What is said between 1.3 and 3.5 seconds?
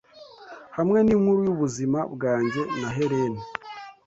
yubuzima bwanjye na Helene